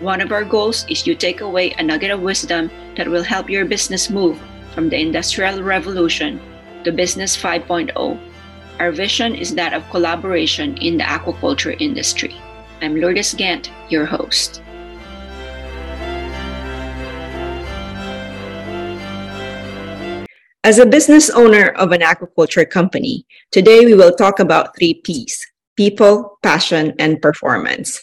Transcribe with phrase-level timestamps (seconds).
[0.00, 3.50] One of our goals is to take away a nugget of wisdom that will help
[3.50, 4.40] your business move
[4.72, 6.40] from the Industrial Revolution
[6.84, 7.92] to Business 5.0.
[8.78, 12.34] Our vision is that of collaboration in the aquaculture industry.
[12.80, 14.62] I'm Lourdes Gant, your host.
[20.64, 25.46] As a business owner of an aquaculture company, today we will talk about three P's
[25.76, 28.02] people, passion, and performance.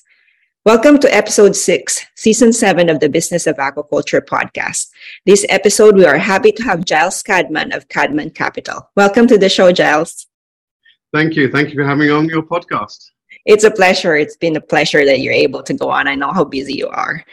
[0.67, 4.89] Welcome to episode six, season seven of the Business of Aquaculture podcast.
[5.25, 8.89] This episode, we are happy to have Giles Cadman of Cadman Capital.
[8.97, 10.27] Welcome to the show, Giles.
[11.13, 11.49] Thank you.
[11.49, 13.11] Thank you for having me on your podcast.
[13.45, 14.17] It's a pleasure.
[14.17, 16.05] It's been a pleasure that you're able to go on.
[16.05, 17.23] I know how busy you are.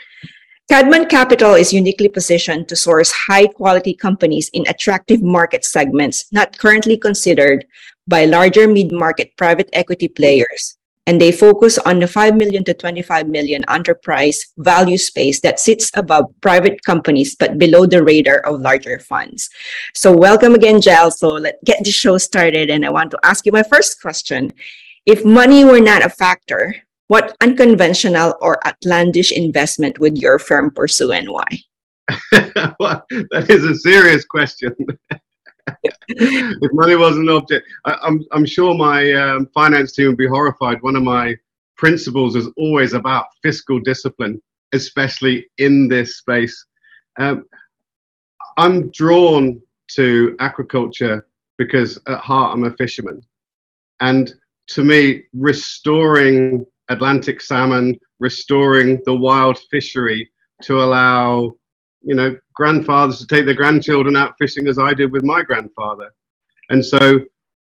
[0.70, 6.56] Cadman Capital is uniquely positioned to source high quality companies in attractive market segments not
[6.56, 7.66] currently considered
[8.06, 10.76] by larger mid market private equity players.
[11.06, 15.90] And they focus on the 5 million to 25 million enterprise value space that sits
[15.94, 19.50] above private companies but below the radar of larger funds.
[19.94, 21.18] So, welcome again, Giles.
[21.18, 22.70] So, let's get the show started.
[22.70, 24.52] And I want to ask you my first question.
[25.04, 26.74] If money were not a factor,
[27.08, 31.46] what unconventional or outlandish investment would your firm pursue and why?
[32.80, 34.74] well, that is a serious question.
[36.08, 40.16] if money wasn't an object, I, am I'm, I'm sure my um, finance team would
[40.16, 40.82] be horrified.
[40.82, 41.36] One of my
[41.76, 44.40] principles is always about fiscal discipline,
[44.72, 46.66] especially in this space.
[47.18, 47.44] Um,
[48.56, 49.60] I'm drawn
[49.92, 51.22] to aquaculture
[51.58, 53.22] because at heart I'm a fisherman.
[54.00, 54.32] And
[54.68, 60.30] to me, restoring Atlantic salmon, restoring the wild fishery
[60.62, 61.52] to allow,
[62.04, 66.12] you know, grandfathers to take their grandchildren out fishing as I did with my grandfather.
[66.70, 67.20] And so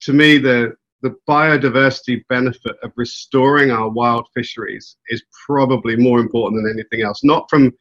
[0.03, 6.62] to me, the, the biodiversity benefit of restoring our wild fisheries is probably more important
[6.62, 7.72] than anything else, not from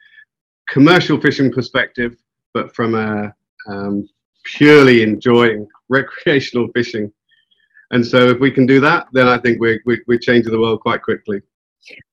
[0.70, 2.16] commercial fishing perspective,
[2.54, 3.34] but from a
[3.68, 4.08] um,
[4.44, 7.12] purely enjoying recreational fishing
[7.92, 10.80] and so if we can do that, then I think we're, we're, changing the world
[10.80, 11.42] quite quickly.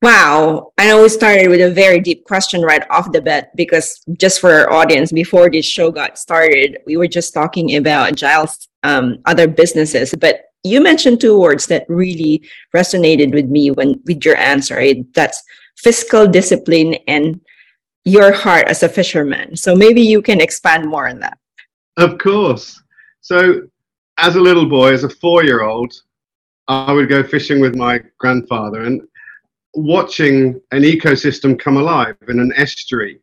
[0.03, 0.73] Wow.
[0.79, 4.41] I know we started with a very deep question right off the bat because just
[4.41, 9.19] for our audience, before this show got started, we were just talking about Giles' um,
[9.27, 10.15] other businesses.
[10.19, 12.43] But you mentioned two words that really
[12.75, 14.77] resonated with me when with your answer.
[14.77, 15.05] Right?
[15.15, 15.43] That's
[15.77, 17.41] fiscal discipline and
[18.05, 19.57] your heart as a fisherman.
[19.57, 21.39] So maybe you can expand more on that.
[21.97, 22.83] Of course.
[23.21, 23.63] So
[24.17, 25.93] as a little boy, as a four year old,
[26.69, 29.03] I would go fishing with my grandfather and
[29.75, 33.21] watching an ecosystem come alive in an estuary,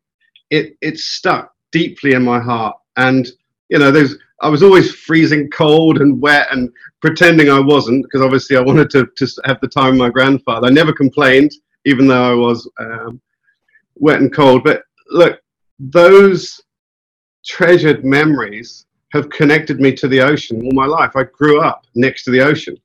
[0.49, 2.75] it, it stuck deeply in my heart.
[2.97, 3.27] And,
[3.69, 6.69] you know, there's, I was always freezing cold and wet and
[7.01, 10.67] pretending I wasn't because obviously I wanted to, to have the time with my grandfather.
[10.67, 11.51] I never complained,
[11.85, 13.21] even though I was um,
[13.95, 14.63] wet and cold.
[14.63, 15.39] But look,
[15.79, 16.61] those
[17.45, 21.15] treasured memories have connected me to the ocean all my life.
[21.15, 22.77] I grew up next to the ocean.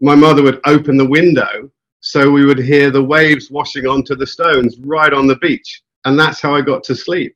[0.00, 4.26] My mother would open the window so we would hear the waves washing onto the
[4.26, 5.82] stones right on the beach.
[6.04, 7.34] And that's how I got to sleep.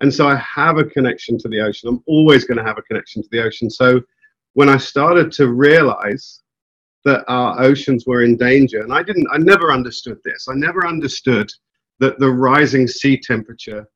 [0.00, 1.88] And so I have a connection to the ocean.
[1.88, 3.70] I'm always going to have a connection to the ocean.
[3.70, 4.00] So
[4.52, 6.42] when I started to realize
[7.04, 10.48] that our oceans were in danger, and I didn't, I never understood this.
[10.48, 11.50] I never understood
[11.98, 13.86] that the rising sea temperature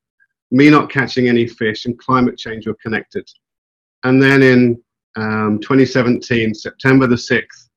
[0.50, 3.28] me not catching any fish and climate change were connected.
[4.05, 4.82] And then in
[5.17, 7.69] um, 2017, September the 6th,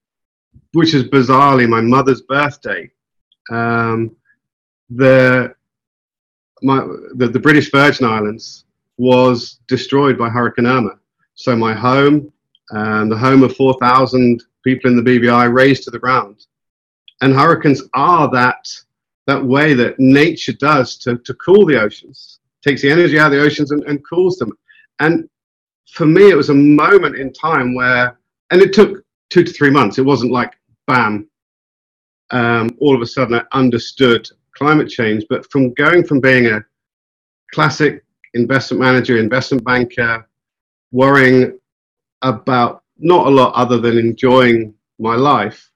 [0.73, 2.89] which is bizarrely my mother's birthday,
[3.49, 4.15] um,
[4.89, 5.53] the,
[6.61, 6.79] my,
[7.15, 8.65] the, the British Virgin Islands
[8.97, 10.99] was destroyed by Hurricane Irma.
[11.35, 12.31] So my home
[12.69, 16.45] and the home of 4,000 people in the BVI razed to the ground.
[17.21, 18.67] And hurricanes are that
[19.25, 23.39] that way that nature does to, to cool the oceans, takes the energy out of
[23.39, 24.51] the oceans and, and cools them.
[24.99, 25.29] And
[25.91, 28.17] for me, it was a moment in time where,
[28.51, 29.97] and it took two to three months.
[29.97, 30.53] It wasn't like,
[30.88, 31.30] bam,
[32.31, 35.25] um, all of a sudden I understood climate change.
[35.30, 36.63] But from going from being a
[37.53, 38.03] classic
[38.33, 40.27] investment manager, investment banker,
[40.91, 41.57] worrying
[42.21, 45.71] about not a lot other than enjoying my life,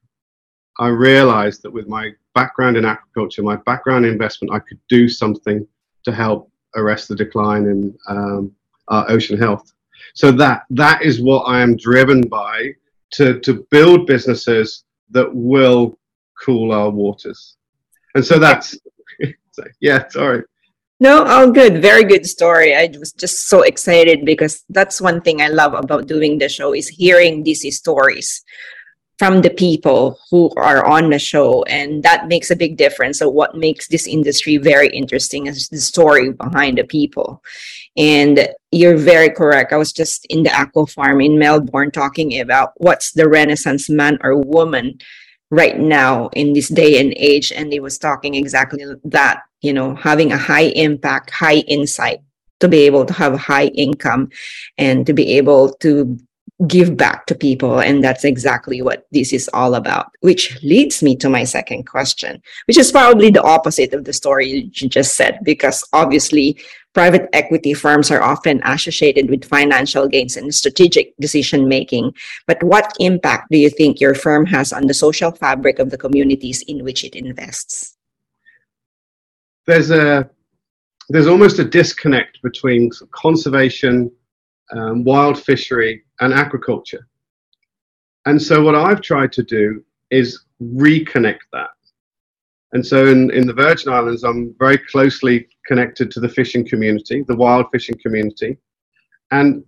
[0.80, 5.10] I realized that with my background in agriculture, my background in investment, I could do
[5.10, 5.68] something
[6.04, 8.52] to help arrest the decline in um,
[8.88, 9.74] our ocean health.
[10.14, 12.74] So that that is what I am driven by
[13.14, 15.98] to to build businesses that will
[16.44, 17.58] cool our waters.
[18.16, 18.78] And so that's
[19.82, 20.44] yeah, sorry.
[21.00, 21.82] No, all good.
[21.82, 22.76] Very good story.
[22.76, 26.74] I was just so excited because that's one thing I love about doing the show
[26.74, 28.44] is hearing these stories
[29.18, 33.20] from the people who are on the show and that makes a big difference.
[33.20, 37.44] So what makes this industry very interesting is the story behind the people.
[37.96, 39.74] And you're very correct.
[39.74, 44.20] I was just in the aqua farm in melbourne talking about what's the renaissance man
[44.22, 45.00] or woman
[45.50, 49.96] right now in this day and age and he was talking exactly that you know
[49.96, 52.20] having a high impact high insight
[52.60, 54.30] to be able to have high income
[54.78, 56.18] and to be able to
[56.66, 61.16] give back to people and that's exactly what this is all about which leads me
[61.16, 65.38] to my second question which is probably the opposite of the story you just said
[65.44, 66.58] because obviously
[66.98, 72.12] private equity firms are often associated with financial gains and strategic decision making.
[72.48, 75.98] But what impact do you think your firm has on the social fabric of the
[76.00, 77.96] communities in which it invests?
[79.68, 80.28] There's a
[81.10, 84.12] there's almost a disconnect between conservation
[84.72, 87.04] um, wild fishery, and aquaculture.
[88.26, 91.70] And so, what I've tried to do is reconnect that.
[92.74, 97.24] And so, in, in the Virgin Islands, I'm very closely connected to the fishing community,
[97.28, 98.58] the wild fishing community.
[99.32, 99.64] And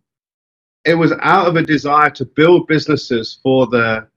[0.86, 4.08] it was out of a desire to build businesses for the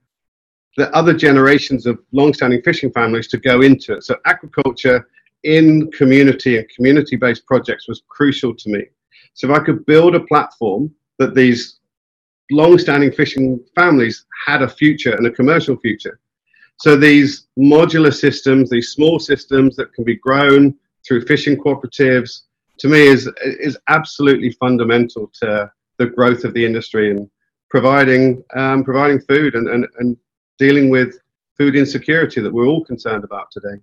[0.76, 4.04] the other generations of long-standing fishing families to go into it.
[4.04, 5.04] So aquaculture
[5.42, 8.84] in community and community-based projects was crucial to me.
[9.34, 11.80] So if I could build a platform that these
[12.50, 16.18] long-standing fishing families had a future and a commercial future.
[16.78, 20.74] So these modular systems, these small systems that can be grown
[21.06, 22.42] through fishing cooperatives,
[22.78, 27.30] to me is is absolutely fundamental to the growth of the industry and
[27.70, 30.16] providing um, providing food and, and, and
[30.58, 31.18] dealing with
[31.56, 33.76] food insecurity that we're all concerned about today.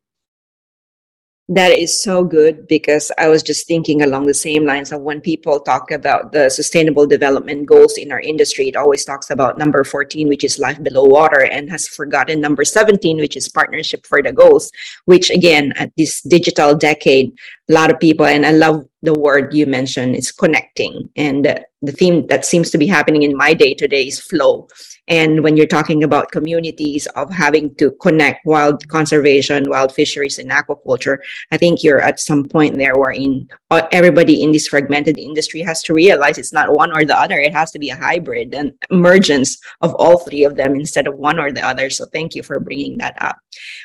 [1.52, 5.20] That is so good because I was just thinking along the same lines of when
[5.20, 9.84] people talk about the sustainable development goals in our industry, it always talks about number
[9.84, 14.22] 14, which is life below water, and has forgotten number 17, which is partnership for
[14.22, 14.72] the goals,
[15.06, 17.34] which again, at this digital decade,
[17.68, 21.10] a lot of people, and I love the word you mentioned, is connecting.
[21.16, 21.46] And
[21.82, 24.68] the theme that seems to be happening in my day to day is flow
[25.10, 30.52] and when you're talking about communities of having to connect wild conservation, wild fisheries, and
[30.52, 31.18] aquaculture,
[31.52, 35.62] I think you're at some point there where in uh, everybody in this fragmented industry
[35.62, 37.40] has to realize it's not one or the other.
[37.40, 41.16] It has to be a hybrid and emergence of all three of them instead of
[41.16, 41.90] one or the other.
[41.90, 43.38] So thank you for bringing that up.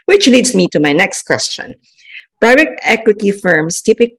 [0.04, 1.74] Which leads me to my next question.
[2.38, 4.18] Private equity firms typically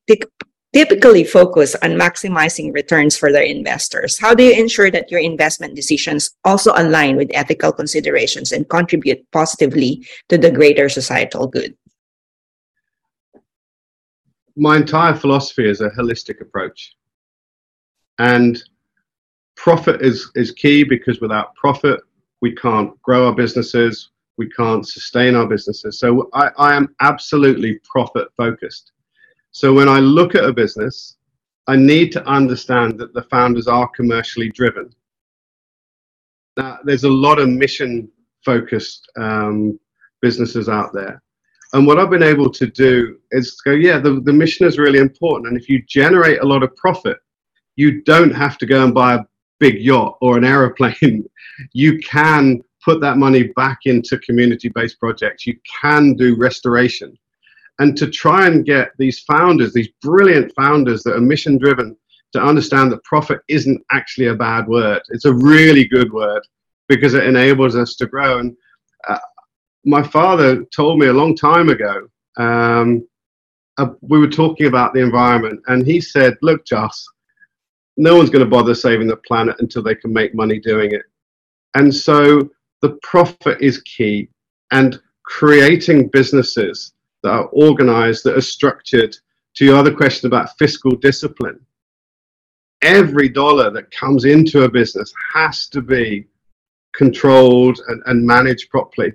[0.76, 4.20] typically focus on maximizing returns for their investors.
[4.20, 9.26] How do you ensure that your investment decisions also align with ethical considerations and contribute
[9.32, 11.78] positively to the greater societal good?
[14.58, 16.98] My entire philosophy is a holistic approach.
[18.20, 18.62] And
[19.56, 22.02] profit is, is key because without profit,
[22.42, 26.00] we can't grow our businesses, we can't sustain our businesses.
[26.02, 28.92] So I, I am absolutely profit focused.
[29.56, 31.16] So when I look at a business,
[31.66, 34.94] I need to understand that the founders are commercially driven.
[36.58, 38.12] Now, there's a lot of mission
[38.44, 39.80] focused um,
[40.22, 41.24] businesses out there.
[41.72, 45.00] And what I've been able to do is go, yeah, the, the mission is really
[45.00, 45.48] important.
[45.48, 47.18] And if you generate a lot of profit,
[47.78, 49.24] you don't have to go and buy a
[49.62, 51.24] big yacht or an aeroplane.
[51.72, 55.48] you can put that money back into community based projects.
[55.48, 57.18] You can do restoration
[57.80, 61.96] and to try and get these founders, these brilliant founders that are mission driven,
[62.34, 65.02] to understand that profit isn't actually a bad word.
[65.10, 66.42] It's a really good word
[66.88, 68.40] because it enables us to grow.
[68.40, 68.56] And
[69.08, 69.18] uh,
[69.86, 73.08] my father told me a long time ago, um,
[73.78, 77.06] uh, we were talking about the environment, and he said, Look, Joss,
[77.98, 81.04] no one's going to bother saving the planet until they can make money doing it.
[81.76, 82.50] And so
[82.82, 84.30] the profit is key.
[84.72, 86.94] And creating businesses
[87.26, 89.16] that are organized, that are structured.
[89.56, 91.60] To your other question about fiscal discipline,
[92.82, 96.28] every dollar that comes into a business has to be
[96.94, 99.14] controlled and, and managed properly.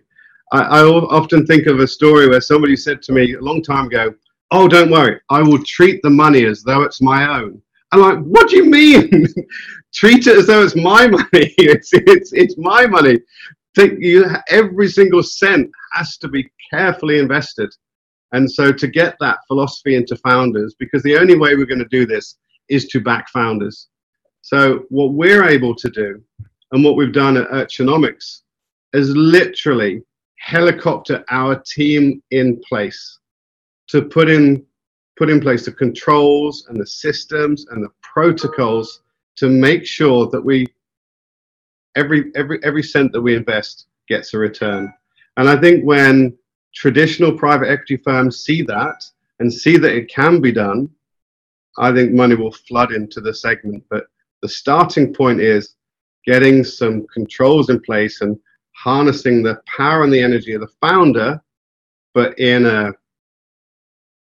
[0.52, 3.86] I, I often think of a story where somebody said to me a long time
[3.86, 4.14] ago,
[4.50, 7.62] Oh, don't worry, I will treat the money as though it's my own.
[7.92, 9.26] I'm like, what do you mean?
[9.94, 11.26] treat it as though it's my money.
[11.58, 13.18] It's it's it's my money.
[13.76, 17.72] Think you every single cent has to be carefully invested.
[18.32, 21.88] And so to get that philosophy into founders, because the only way we're going to
[21.88, 22.36] do this
[22.68, 23.88] is to back founders.
[24.42, 26.22] So what we're able to do,
[26.72, 28.42] and what we've done at Urchinomics,
[28.92, 30.02] is literally
[30.38, 33.18] helicopter our team in place
[33.88, 34.64] to put in
[35.18, 39.02] put in place the controls and the systems and the protocols
[39.36, 40.66] to make sure that we
[41.94, 44.92] every every every cent that we invest gets a return.
[45.36, 46.36] And I think when
[46.74, 49.04] traditional private equity firms see that
[49.38, 50.90] and see that it can be done,
[51.78, 53.84] I think money will flood into the segment.
[53.90, 54.04] But
[54.42, 55.76] the starting point is
[56.26, 58.38] getting some controls in place and
[58.72, 61.42] harnessing the power and the energy of the founder,
[62.14, 62.92] but in a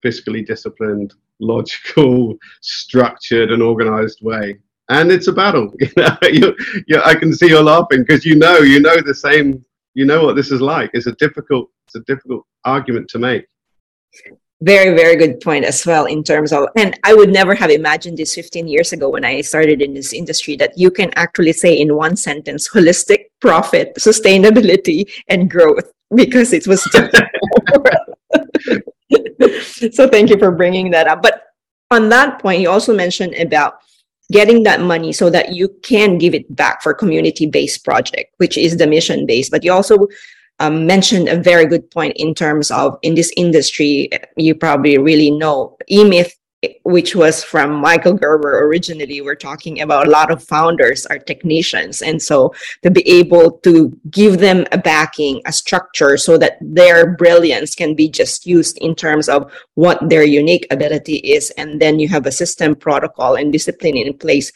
[0.04, 4.58] fiscally disciplined, logical, structured, and organized way.
[4.90, 5.74] And it's a battle.
[5.82, 6.56] You know, you,
[6.88, 9.64] you, I can see you're laughing because you know, you know the same.
[9.98, 10.92] You know what this is like.
[10.94, 13.48] It's a difficult, it's a difficult argument to make.
[14.62, 18.20] Very, very good point as well in terms of, and I would never have imagined
[18.20, 21.74] this 15 years ago when I started in this industry that you can actually say
[21.80, 26.84] in one sentence holistic profit, sustainability, and growth because it was
[29.96, 31.24] so thank you for bringing that up.
[31.24, 31.42] But
[31.90, 33.80] on that point, you also mentioned about
[34.32, 38.78] getting that money so that you can give it back for community-based project, which is
[38.78, 39.52] the mission-based.
[39.52, 40.08] But you also
[40.60, 45.32] um, mentioned a very good point in terms of in this industry, you probably really
[45.32, 46.37] know E-Myth
[46.84, 49.22] which was from Michael Gerber originally.
[49.22, 52.02] We're talking about a lot of founders are technicians.
[52.02, 57.16] And so to be able to give them a backing, a structure so that their
[57.16, 61.52] brilliance can be just used in terms of what their unique ability is.
[61.52, 64.52] And then you have a system protocol and discipline in place.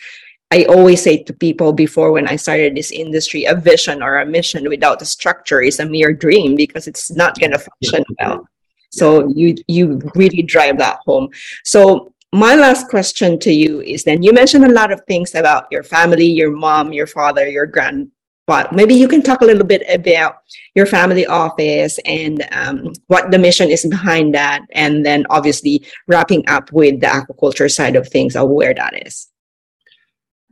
[0.50, 4.26] I always say to people before when I started this industry, a vision or a
[4.26, 8.48] mission without a structure is a mere dream because it's not going to function well.
[8.92, 11.30] So you you really drive that home.
[11.64, 15.68] So my last question to you is then you mentioned a lot of things about
[15.72, 18.12] your family, your mom, your father, your grand
[18.52, 20.40] but maybe you can talk a little bit about
[20.76, 26.44] your family office and um, what the mission is behind that and then obviously wrapping
[26.50, 29.30] up with the aquaculture side of things of where that is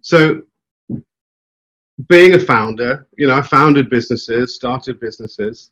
[0.01, 0.41] so
[2.07, 5.71] being a founder you know i founded businesses started businesses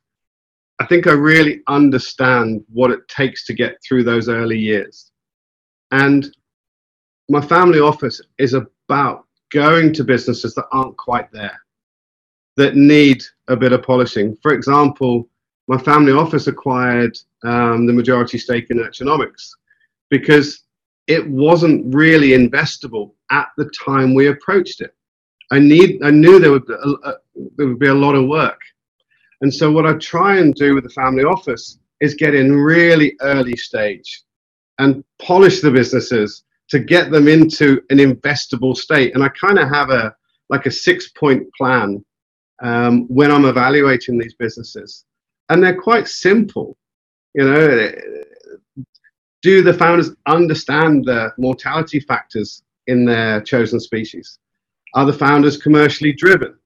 [0.80, 5.12] I think I really understand what it takes to get through those early years.
[5.92, 6.28] And
[7.30, 11.60] my family office is about going to businesses that aren't quite there,
[12.58, 14.38] that need a bit of polishing.
[14.42, 15.28] For example,
[15.68, 19.50] my family office acquired um, the majority stake in Urchinomics
[20.10, 20.64] because
[21.08, 24.94] it wasn't really investable at the time we approached it.
[25.52, 27.14] I need, I knew there would, uh,
[27.56, 28.60] there would be a lot of work
[29.42, 33.16] and so what I try and do with the family office is get in really
[33.22, 34.24] early stage
[34.80, 39.14] and polish the businesses to get them into an investable state.
[39.16, 40.16] And I kind of have a
[40.50, 42.04] like a six point plan
[42.62, 45.06] um, when I'm evaluating these businesses.
[45.50, 46.78] And they're quite simple.
[47.34, 47.92] You know,
[49.42, 54.40] do the founders understand the mortality factors in their chosen species?
[54.94, 56.58] Are the founders commercially driven?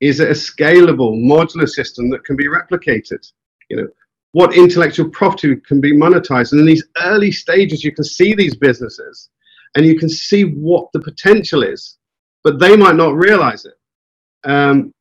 [0.00, 3.30] Is it a scalable, modular system that can be replicated?
[3.70, 3.88] You know,
[4.32, 6.52] what intellectual property can be monetized?
[6.52, 9.30] And in these early stages, you can see these businesses
[9.74, 11.98] and you can see what the potential is,
[12.44, 13.74] but they might not realize it.
[14.44, 14.92] Um,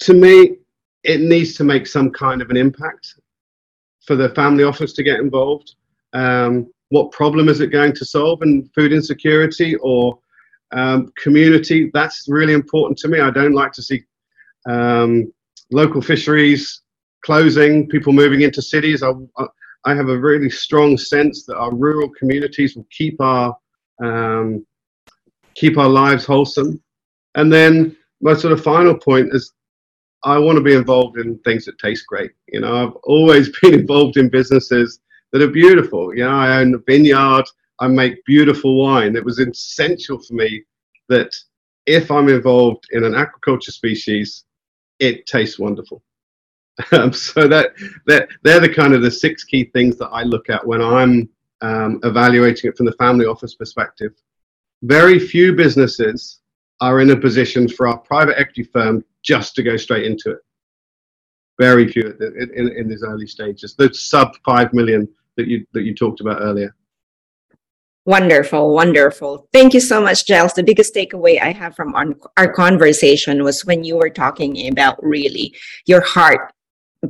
[0.00, 0.56] to me,
[1.04, 3.14] it needs to make some kind of an impact
[4.04, 5.74] for the family office to get involved.
[6.12, 10.18] Um, what problem is it going to solve in food insecurity or
[10.72, 13.20] um, community, that's really important to me.
[13.20, 14.02] I don't like to see
[14.68, 15.32] um,
[15.70, 16.82] local fisheries
[17.24, 19.02] closing, people moving into cities.
[19.02, 19.12] I,
[19.84, 23.56] I have a really strong sense that our rural communities will keep our
[24.02, 24.66] um,
[25.54, 26.82] keep our lives wholesome.
[27.34, 29.52] And then my sort of final point is
[30.24, 32.32] I want to be involved in things that taste great.
[32.48, 35.00] You know, I've always been involved in businesses
[35.32, 36.14] that are beautiful.
[36.14, 37.44] You know, I own a vineyard.
[37.78, 39.16] I make beautiful wine.
[39.16, 40.64] It was essential for me
[41.08, 41.34] that
[41.86, 44.44] if I'm involved in an aquaculture species,
[44.98, 46.02] it tastes wonderful.
[46.92, 47.70] Um, so that,
[48.06, 51.26] that they're the kind of the six key things that I look at when I'm
[51.62, 54.12] um, evaluating it from the family office perspective.
[54.82, 56.40] Very few businesses
[56.82, 60.38] are in a position for our private equity firm just to go straight into it.
[61.58, 63.74] Very few in, in, in these early stages.
[63.74, 66.75] The sub five million that you that you talked about earlier.
[68.06, 69.48] Wonderful, wonderful.
[69.52, 70.52] Thank you so much, Giles.
[70.52, 75.02] The biggest takeaway I have from our, our conversation was when you were talking about
[75.02, 75.52] really
[75.86, 76.52] your heart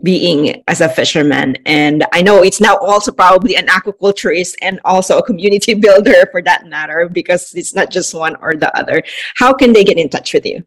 [0.03, 1.59] being as a fisherman.
[1.67, 6.41] And I know it's now also probably an aquaculturist and also a community builder for
[6.43, 9.03] that matter, because it's not just one or the other.
[9.37, 10.65] How can they get in touch with you?